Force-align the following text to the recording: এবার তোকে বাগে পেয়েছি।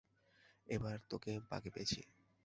এবার 0.67 0.97
তোকে 1.09 1.31
বাগে 1.49 1.69
পেয়েছি। 1.69 1.99